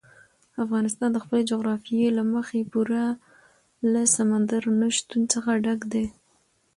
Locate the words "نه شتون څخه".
4.79-5.49